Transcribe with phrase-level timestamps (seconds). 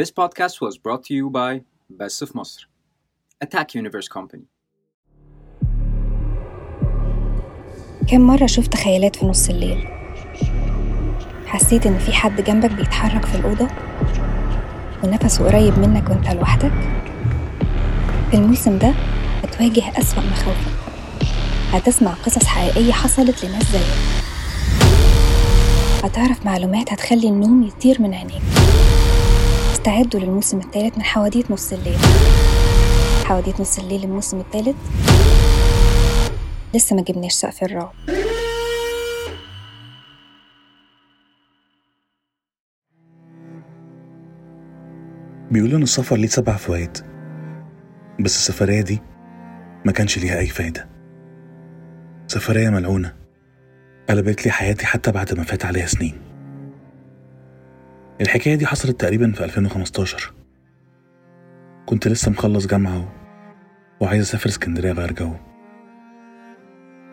[0.00, 2.68] This podcast was brought to you by Best of مصر
[3.44, 4.46] Attack Universe Company.
[8.08, 9.88] كم مرة شفت خيالات في نص الليل؟
[11.46, 13.68] حسيت إن في حد جنبك بيتحرك في الأوضة؟
[15.04, 16.72] ونفسه قريب منك وأنت لوحدك؟
[18.30, 18.94] في الموسم ده
[19.42, 20.72] هتواجه أسوأ مخاوفك.
[21.72, 24.16] هتسمع قصص حقيقية حصلت لناس زيك.
[26.04, 28.42] هتعرف معلومات هتخلي النوم يطير من عينيك.
[29.86, 31.98] استعدوا للموسم الثالث من حواديت نص الليل.
[33.24, 34.76] حواديت نص الليل الموسم الثالث.
[36.74, 37.92] لسه ما جبناش سقف الرعب.
[45.50, 46.98] بيقولوا إن السفر ليه سبع فوائد
[48.20, 49.02] بس السفرية دي
[49.84, 50.88] ما كانش ليها أي فايدة.
[52.26, 53.16] سفرية ملعونة
[54.08, 56.35] قلبت لي حياتي حتى بعد ما فات عليها سنين.
[58.20, 60.34] الحكاية دي حصلت تقريبا في 2015
[61.86, 63.12] كنت لسه مخلص جامعة.
[64.00, 65.32] وعايز أسافر اسكندرية غير جو.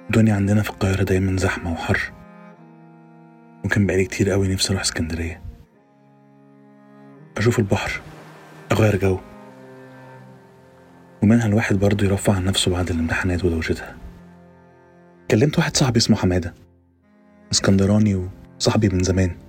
[0.06, 2.14] الدنيا عندنا في القاهرة دايما زحمة وحر.
[3.66, 5.42] وكان بقالي كتير قوي نفسي أروح اسكندرية.
[7.38, 8.02] أشوف البحر
[8.72, 9.20] أغير جو.
[11.24, 13.96] ومنها الواحد برضه يرفع عن نفسه بعد الامتحانات ودوشتها.
[15.32, 16.54] كلمت واحد صاحبي اسمه حمادة
[17.52, 18.30] اسكندراني
[18.60, 19.43] وصاحبي من زمان.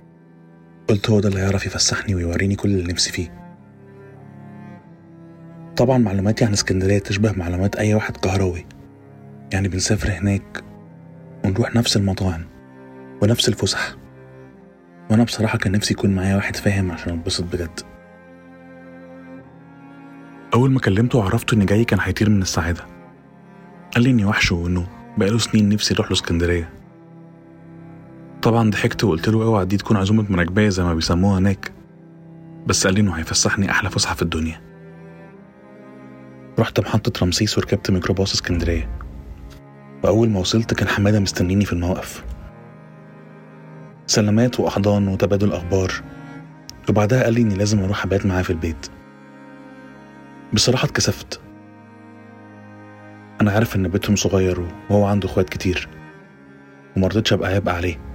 [0.87, 3.45] قلت هو ده اللي هيعرف يفسحني ويوريني كل اللي نفسي فيه.
[5.77, 8.65] طبعا معلوماتي عن اسكندرية تشبه معلومات أي واحد قهراوي
[9.53, 10.63] يعني بنسافر هناك
[11.45, 12.45] ونروح نفس المطاعم
[13.21, 13.95] ونفس الفسح.
[15.11, 17.79] وأنا بصراحة كان نفسي يكون معايا واحد فاهم عشان أتبسط بجد.
[20.53, 22.81] أول ما كلمته وعرفت إني جاي كان هيطير من السعادة
[23.95, 26.69] قال لي إني وحشه وإنه بقاله سنين نفسي أروح له اسكندرية.
[28.45, 31.71] طبعا ضحكت وقلت له اوعى دي تكون عزومة مراكبية زي ما بيسموها هناك.
[32.67, 34.61] بس قال لي إنه هيفسحني أحلى فسحة في الدنيا.
[36.59, 38.89] رحت محطة رمسيس وركبت ميكروباص اسكندرية.
[40.03, 42.23] وأول ما وصلت كان حمادة مستنيني في الموقف.
[44.07, 45.91] سلامات وأحضان وتبادل أخبار.
[46.89, 48.87] وبعدها قال لي إني لازم أروح أبات معاه في البيت.
[50.53, 51.41] بصراحة اتكسفت.
[53.41, 55.89] أنا عارف إن بيتهم صغير وهو عنده إخوات كتير.
[56.97, 58.14] ومرضتش أبقى عبء عليه.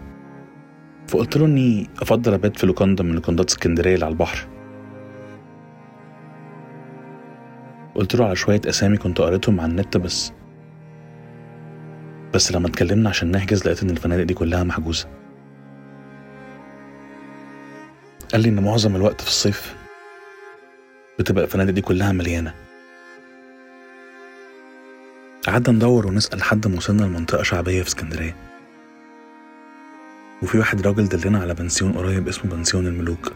[1.11, 4.49] فقلت له إني أفضل أبات في لوكاندا من لوكاندات اسكندرية اللي على البحر.
[7.95, 10.33] قلت له على شوية أسامي كنت قريتهم على النت بس.
[12.35, 15.07] بس لما اتكلمنا عشان نحجز لقيت إن الفنادق دي كلها محجوزة.
[18.33, 19.77] قال لي إن معظم الوقت في الصيف
[21.19, 22.55] بتبقى الفنادق دي كلها مليانة.
[25.47, 28.50] قعدنا ندور ونسأل لحد ما وصلنا لمنطقة شعبية في اسكندرية.
[30.43, 33.33] وفي واحد راجل دلنا على بنسيون قريب اسمه بنسيون الملوك.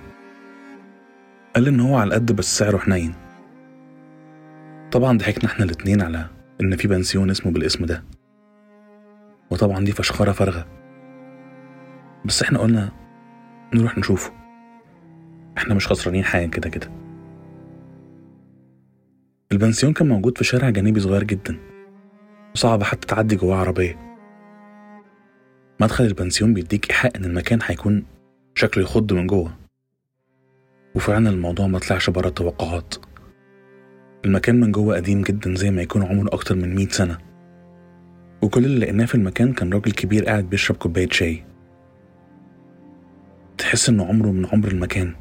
[1.54, 3.14] قال إن هو على القد بس سعره حنين.
[4.92, 6.26] طبعا ضحكنا إحنا الاتنين على
[6.60, 8.04] إن في بنسيون اسمه بالاسم ده.
[9.50, 10.66] وطبعا دي فشخرة فارغة.
[12.24, 12.92] بس إحنا قلنا
[13.74, 14.32] نروح نشوفه.
[15.58, 16.90] إحنا مش خسرانين حاجة كده كده.
[19.52, 21.58] البنسيون كان موجود في شارع جانبي صغير جدا.
[22.54, 24.13] وصعب حتى تعدي جواه عربية.
[25.80, 28.04] مدخل البنسيون بيديك إيحاء إن المكان هيكون
[28.54, 29.56] شكله يخض من جوه.
[30.94, 32.94] وفعلا الموضوع ما طلعش بره التوقعات.
[34.24, 37.18] المكان من جوه قديم جدا زي ما يكون عمره أكتر من مئة سنة.
[38.42, 41.44] وكل اللي لقيناه في المكان كان راجل كبير قاعد بيشرب كوباية شاي.
[43.58, 45.14] تحس إنه عمره من عمر المكان.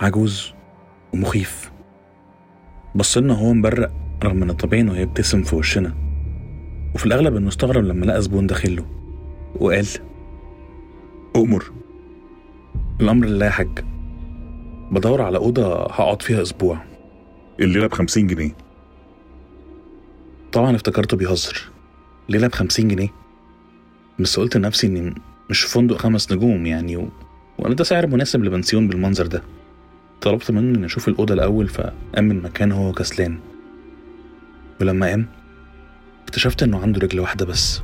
[0.00, 0.52] عجوز
[1.12, 1.72] ومخيف.
[2.94, 3.92] بصلنا هو مبرق
[4.24, 5.94] رغم إن الطبيعي إنه يبتسم في وشنا.
[6.94, 9.03] وفي الأغلب إنه استغرب لما لقى زبون داخله.
[9.60, 9.86] وقال
[11.36, 11.72] أؤمر
[13.00, 13.84] الأمر لله يا حاج.
[14.90, 16.78] بدور على أوضة هقعد فيها أسبوع.
[17.60, 18.56] الليلة بخمسين جنيه.
[20.52, 21.68] طبعا افتكرته بيهزر.
[22.28, 23.08] ليلة بخمسين جنيه؟
[24.18, 25.14] بس قلت لنفسي إني
[25.50, 27.08] مش في فندق خمس نجوم يعني و...
[27.58, 29.42] وأنا ده سعر مناسب لبنسيون بالمنظر ده.
[30.20, 33.38] طلبت منه إني أشوف الأوضة الأول فقام من مكانه وهو كسلان.
[34.80, 35.26] ولما قام
[36.24, 37.82] اكتشفت إنه عنده رجل واحدة بس.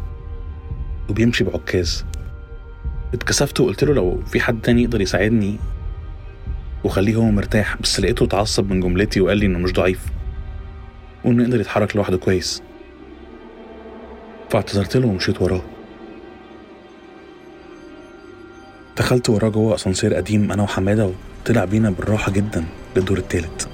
[1.08, 2.05] وبيمشي بعكاز.
[3.14, 5.58] اتكسفت وقلت له لو في حد تاني يقدر يساعدني
[6.85, 10.00] وخليه هو مرتاح بس لقيته اتعصب من جملتي وقال لي إنه مش ضعيف
[11.25, 12.62] وإنه يقدر يتحرك لوحده كويس.
[14.50, 15.62] فاعتذرت له ومشيت وراه.
[18.96, 21.11] دخلت وراه جوه أسانسير قديم أنا وحمادة
[21.44, 22.64] وطلع بينا بالراحة جدا
[22.96, 23.69] للدور التالت.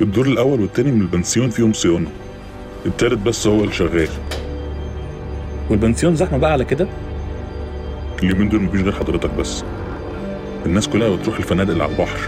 [0.00, 2.10] الدور الأول والتاني من البنسيون فيهم صيانة.
[2.86, 4.08] التالت بس هو اللي شغال.
[5.72, 6.88] والبنسيون زحمة بقى على كده؟
[8.22, 9.64] اليومين دول مفيش غير حضرتك بس.
[10.66, 12.18] الناس كلها بتروح الفنادق اللي على البحر.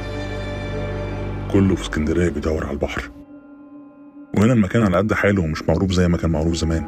[1.52, 3.10] كله في اسكندرية بيدور على البحر.
[4.36, 6.84] وهنا المكان على قد حاله ومش معروف زي ما كان معروف زمان.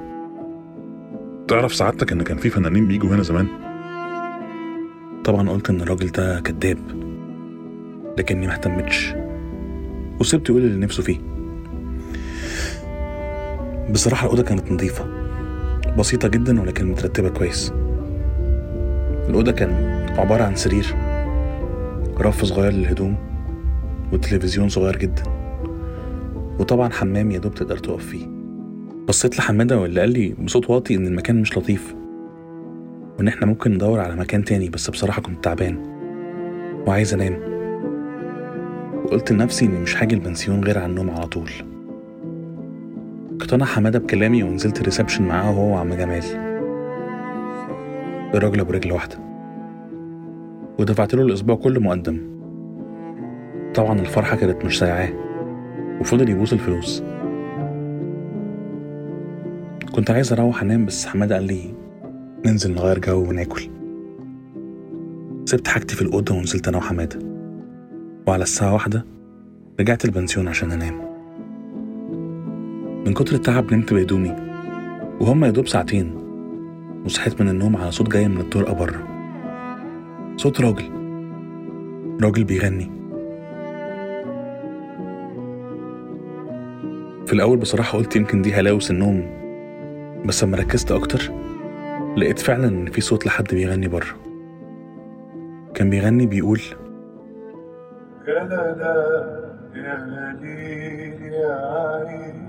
[1.48, 3.46] تعرف سعادتك إن كان في فنانين بيجوا هنا زمان؟
[5.24, 6.78] طبعا قلت إن الراجل ده كذاب
[8.18, 9.14] لكني ما اهتمتش.
[10.20, 11.18] وسبته يقول اللي نفسه فيه.
[13.90, 15.25] بصراحة الأوضة كانت نظيفة.
[15.98, 17.72] بسيطة جدا ولكن مترتبة كويس.
[19.28, 19.70] الأوضة كان
[20.18, 20.86] عبارة عن سرير
[22.20, 23.16] رف صغير للهدوم
[24.12, 25.22] وتلفزيون صغير جدا.
[26.58, 28.26] وطبعا حمام يا دوب تقدر تقف فيه.
[29.08, 31.94] بصيت لحمادة واللي قال لي بصوت واطي إن المكان مش لطيف
[33.18, 35.76] وإن إحنا ممكن ندور على مكان تاني بس بصراحة كنت تعبان
[36.86, 37.38] وعايز أنام.
[39.04, 41.50] وقلت لنفسي إني مش هاجي البنسيون غير على النوم على طول.
[43.40, 46.22] اقتنع حمادة بكلامي ونزلت الريسبشن معاه هو وعم جمال.
[48.34, 49.18] الراجل أبو رجل واحدة.
[50.78, 52.20] ودفعت له الأسبوع كله مقدم.
[53.74, 55.08] طبعا الفرحة كانت مش سايعاه.
[56.00, 57.02] وفضل يبوس الفلوس.
[59.92, 61.74] كنت عايز أروح أنام بس حمادة قال لي
[62.46, 63.70] ننزل نغير جو وناكل.
[65.44, 67.18] سبت حاجتي في الأوضة ونزلت أنا وحمادة.
[68.26, 69.04] وعلى الساعة واحدة
[69.80, 71.05] رجعت البنسيون عشان أنام.
[73.06, 74.36] من كتر التعب نمت بهدومي
[75.20, 76.14] وهم يا دوب ساعتين
[77.04, 79.06] وصحيت من النوم على صوت جاي من الطرقة بره
[80.36, 80.90] صوت راجل.
[82.22, 82.90] راجل بيغني.
[87.26, 89.26] في الأول بصراحة قلت يمكن دي هلاوس النوم
[90.26, 91.32] بس لما ركزت أكتر
[92.16, 94.16] لقيت فعلا إن في صوت لحد بيغني بره.
[95.74, 96.60] كان بيغني بيقول
[98.28, 98.44] يا
[100.40, 101.54] ليل يا
[102.06, 102.45] عين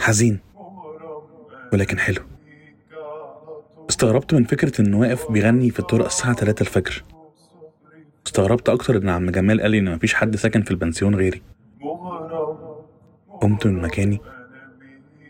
[0.00, 0.38] حزين
[1.72, 2.22] ولكن حلو.
[3.90, 7.04] استغربت من فكرة إنه واقف بيغني في الطرق الساعة 3 الفجر.
[8.26, 11.42] استغربت أكتر إن عم جمال قال لي إن مفيش حد ساكن في البنسيون غيري.
[13.40, 14.20] قمت من مكاني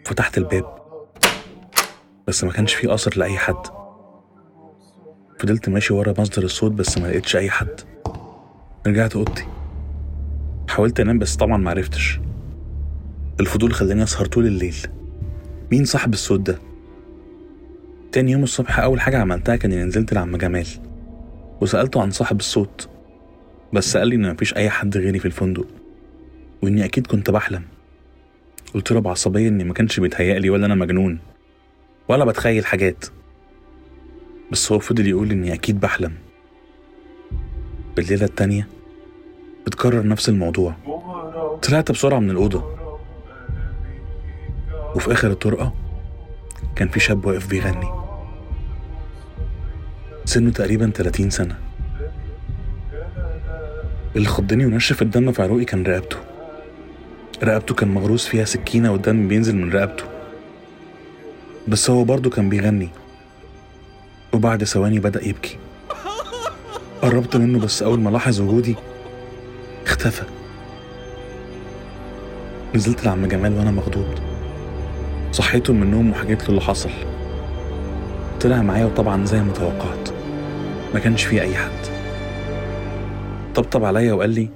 [0.04, 0.78] فتحت الباب
[2.26, 3.81] بس ما كانش فيه أثر لأي حد.
[5.42, 7.80] فضلت ماشي ورا مصدر الصوت بس ما لقيتش أي حد.
[8.86, 9.46] رجعت أوضتي.
[10.68, 12.20] حاولت أنام بس طبعا ما عرفتش.
[13.40, 14.76] الفضول خلاني أسهر طول الليل.
[15.72, 16.58] مين صاحب الصوت ده؟
[18.12, 20.66] تاني يوم الصبح أول حاجة عملتها كان إني نزلت لعم جمال.
[21.60, 22.88] وسألته عن صاحب الصوت.
[23.72, 25.66] بس قال لي إن مفيش أي حد غيري في الفندق.
[26.62, 27.62] وإني أكيد كنت بحلم.
[28.74, 31.18] قلت له بعصبية إني ما كانش بيتهيألي ولا أنا مجنون.
[32.08, 33.04] ولا بتخيل حاجات.
[34.52, 36.12] بس هو فضل يقول إني أكيد بحلم.
[37.96, 38.68] بالليلة التانية
[39.66, 40.74] اتكرر نفس الموضوع.
[41.62, 42.64] طلعت بسرعة من الأوضة.
[44.94, 45.72] وفي آخر الطرقة
[46.76, 47.88] كان في شاب واقف بيغني.
[50.24, 51.58] سنه تقريبا 30 سنة.
[54.16, 56.16] اللي خضني ونشف الدم في عروقي كان رقبته.
[57.44, 60.04] رقبته كان مغروس فيها سكينة والدم بينزل من رقبته.
[61.68, 62.88] بس هو برضه كان بيغني.
[64.34, 65.58] وبعد ثواني بدأ يبكي.
[67.02, 68.76] قربت منه بس أول ما لاحظ وجودي
[69.86, 70.24] اختفى.
[72.74, 74.18] نزلت لعم جمال وأنا مخضوض.
[75.32, 76.90] صحيته من النوم وحكيت له اللي حصل.
[78.40, 80.08] طلع معايا وطبعا زي ما توقعت.
[80.94, 81.86] ما كانش فيه أي حد.
[83.54, 84.48] طبطب عليا وقال لي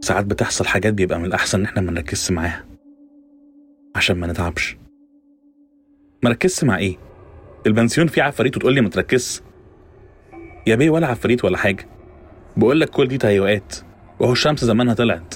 [0.00, 2.64] ساعات بتحصل حاجات بيبقى من الأحسن إن إحنا ما نركزش معاها
[3.96, 4.76] عشان ما نتعبش.
[6.22, 7.09] ما ركزش مع إيه؟
[7.66, 9.40] البنسيون فيه عفاريت وتقول لي ما تركزش.
[10.66, 11.88] يا بيه ولا عفاريت ولا حاجة.
[12.56, 13.76] بقول لك كل دي تهيؤات.
[14.20, 15.34] وهو الشمس زمانها طلعت.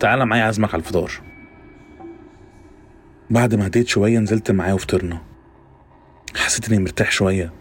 [0.00, 1.12] تعالى معايا عازمك على الفطار.
[3.30, 5.22] بعد ما هديت شوية نزلت معاه وفطرنا.
[6.36, 7.52] حسيت إني مرتاح شوية.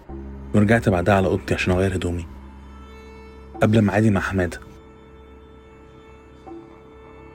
[0.55, 2.25] ورجعت بعدها على أوضتي عشان أغير هدومي.
[3.61, 4.59] قبل ميعادي مع حمادة.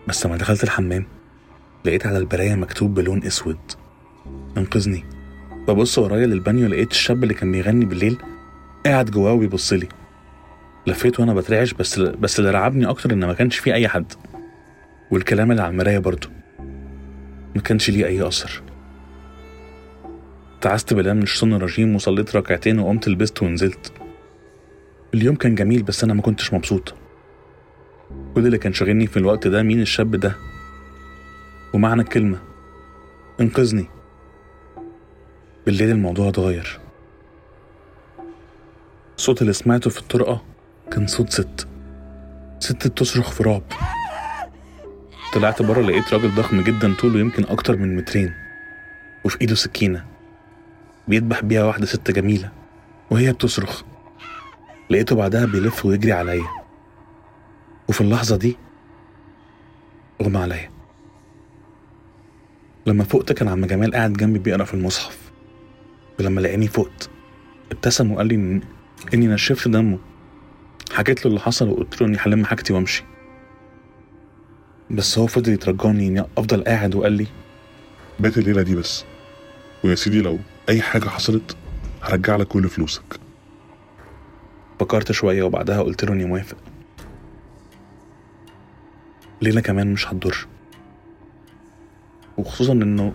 [0.09, 1.07] بس لما دخلت الحمام
[1.85, 3.59] لقيت على البراية مكتوب بلون أسود.
[4.57, 5.20] أنقذني.
[5.73, 8.19] ببص ورايا للبانيو لقيت الشاب اللي كان بيغني بالليل
[8.87, 9.89] قاعد جواه وبيبص لي.
[10.87, 14.13] لفيت وأنا بترعش بس بس اللي رعبني أكتر إن ما كانش فيه أي حد.
[15.11, 16.29] والكلام اللي على المراية برضه.
[17.55, 18.63] ما كانش ليه أي أثر.
[20.61, 23.93] تعست بالله من الشيطان الرجيم وصليت ركعتين وقمت لبست ونزلت.
[25.15, 26.95] اليوم كان جميل بس أنا ما كنتش مبسوط.
[28.35, 30.37] كل اللي كان شاغلني في الوقت ده مين الشاب ده؟
[31.75, 32.39] ومعنى الكلمة
[33.41, 33.87] إنقذني.
[35.71, 36.81] بالليل الموضوع اتغير.
[39.17, 40.43] الصوت اللي سمعته في الطرقة
[40.91, 41.69] كان صوت ست.
[42.59, 43.63] ست بتصرخ في رعب.
[45.35, 48.35] طلعت بره لقيت راجل ضخم جدا طوله يمكن أكتر من مترين
[49.25, 50.07] وفي إيده سكينة.
[51.09, 52.53] بيذبح بيها واحدة ست جميلة
[53.11, 53.83] وهي بتصرخ.
[54.91, 56.49] لقيته بعدها بيلف ويجري عليا.
[57.89, 58.57] وفي اللحظة دي
[60.21, 60.71] أغمى عليا.
[62.87, 65.30] لما فقت كان عم جمال قاعد جنبي بيقرأ في المصحف.
[66.21, 67.11] ولما لقاني فقت
[67.73, 68.61] ابتسم وقال لي إن
[69.15, 69.99] إني نشفت دمه.
[70.93, 73.05] حكيت له اللي حصل وقلت له إني هلم حاجتي وأمشي.
[74.91, 77.27] بس هو فضل يترجاني إني أفضل قاعد وقال لي
[78.21, 79.05] بات الليلة دي بس.
[79.85, 81.57] ويا سيدي لو أي حاجة حصلت
[82.03, 83.21] هرجع لك كل فلوسك.
[84.81, 86.57] فكرت شوية وبعدها قلت له إني موافق.
[89.43, 90.47] ليلة كمان مش هتضر.
[92.39, 93.13] وخصوصا إنه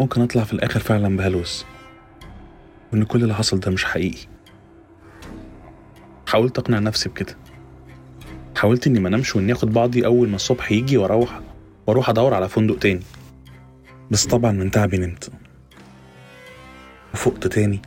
[0.00, 1.66] ممكن أطلع في الآخر فعلا بهلوس.
[2.94, 4.18] وإن كل اللي حصل ده مش حقيقي.
[6.26, 7.36] حاولت أقنع نفسي بكده.
[8.56, 11.40] حاولت إني منامش وإني آخد بعضي أول ما الصبح يجي وأروح
[11.86, 13.02] وأروح أدور على فندق تاني.
[14.10, 15.30] بس طبعا من تعبي نمت.
[17.14, 17.82] وفقت تاني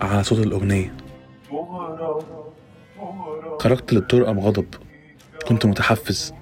[0.00, 0.94] على صوت الأغنية.
[3.58, 4.66] خرجت للطرقة بغضب
[5.48, 6.34] كنت متحفز.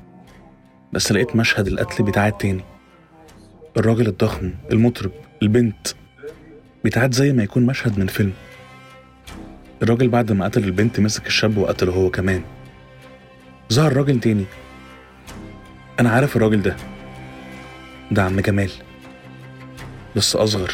[0.92, 2.64] بس لقيت مشهد القتل بيتعاد تاني
[3.76, 5.88] الراجل الضخم المطرب البنت.
[6.84, 8.32] بيتعاد زي ما يكون مشهد من فيلم
[9.82, 12.42] الراجل بعد ما قتل البنت مسك الشاب وقتله هو كمان.
[13.72, 14.44] ظهر راجل تاني.
[16.00, 16.76] أنا عارف الراجل ده.
[18.10, 18.70] ده عم جمال.
[20.16, 20.72] بس أصغر.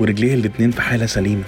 [0.00, 1.44] ورجليه الاتنين في حالة سليمة.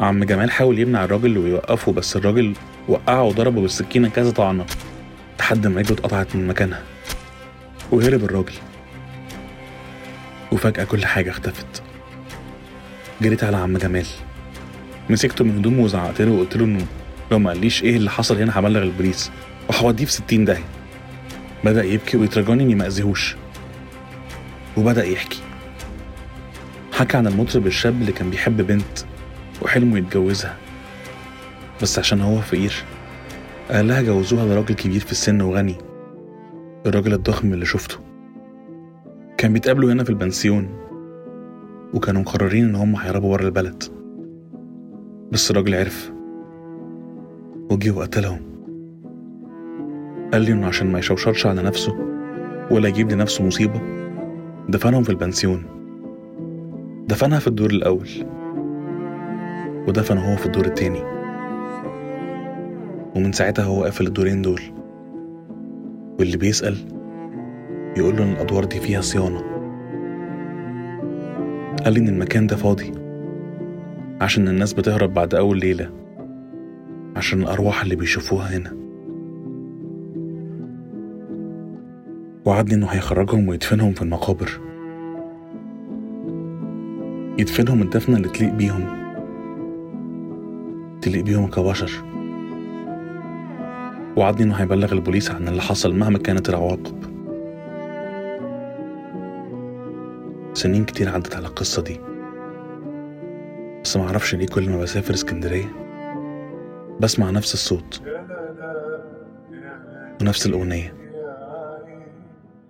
[0.00, 2.54] عم جمال حاول يمنع الراجل ويوقفه بس الراجل
[2.88, 4.66] وقعه وضربه بالسكينة كذا طعنة.
[5.40, 6.82] لحد ما رجله اتقطعت من مكانها.
[7.90, 8.54] وهرب الراجل.
[10.52, 11.82] وفجأة كل حاجة اختفت.
[13.22, 14.06] جريت على عم جمال.
[15.10, 16.86] مسكته من هدومه وزعقت له وقلت له إنه
[17.30, 19.30] لو ما قاليش إيه اللي حصل هنا هبلغ البوليس.
[19.68, 20.64] وهوديه في ستين داهية.
[21.64, 23.36] بدأ يبكي ويترجاني إني ما أذيهوش.
[24.76, 25.40] وبدأ يحكي.
[26.92, 28.98] حكى عن المطرب الشاب اللي كان بيحب بنت
[29.62, 30.56] وحلمه يتجوزها.
[31.82, 32.74] بس عشان هو فقير.
[33.70, 35.76] أهلها جوزوها لراجل كبير في السن وغني.
[36.86, 38.11] الراجل الضخم اللي شفته.
[39.42, 40.68] كان بيتقابلوا هنا في البنسيون
[41.94, 43.82] وكانوا مقررين إن هم هيهربوا ورا البلد.
[45.32, 46.12] بس الراجل عرف
[47.70, 48.40] وجي وقتلهم.
[50.32, 51.92] قال لي إنه عشان ما يشوشرش على نفسه
[52.70, 53.80] ولا يجيب لنفسه مصيبة
[54.68, 55.62] دفنهم في البنسيون.
[57.08, 58.08] دفنها في الدور الأول
[59.88, 61.02] ودفن هو في الدور التاني.
[63.16, 64.60] ومن ساعتها هو قافل الدورين دول.
[66.18, 67.01] واللي بيسأل
[67.96, 69.40] يقول له إن الأدوار دي فيها صيانة.
[71.84, 72.92] قال لي إن المكان ده فاضي.
[74.20, 75.90] عشان الناس بتهرب بعد أول ليلة.
[77.16, 78.72] عشان الأرواح اللي بيشوفوها هنا.
[82.44, 84.60] وعدني إنه هيخرجهم ويدفنهم في المقابر.
[87.38, 88.86] يدفنهم الدفنة اللي تليق بيهم.
[91.02, 91.90] تليق بيهم كبشر.
[94.16, 97.11] وعدني إنه هيبلغ البوليس عن اللي حصل مهما كانت العواقب.
[100.62, 102.00] سنين كتير عدت على القصة دي.
[103.84, 105.72] بس معرفش ليه كل ما بسافر اسكندرية
[107.00, 108.02] بسمع نفس الصوت
[110.20, 110.94] ونفس الأغنية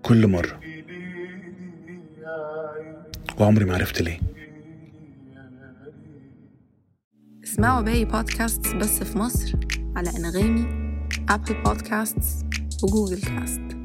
[0.03, 0.61] كل مرة.
[3.41, 4.21] وعمري ما عرفت ليه.
[7.45, 9.53] اسمعوا باقي بودكاست بس في مصر
[9.97, 10.67] على أنغامي
[11.29, 12.45] أبل بودكاستس
[12.83, 13.82] وجوجل كاست